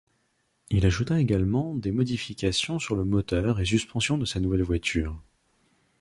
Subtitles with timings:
[0.71, 5.21] Il ajouta également des modifications sur le moteur et suspension de sa nouvelle voiture.